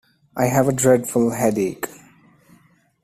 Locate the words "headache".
1.29-1.85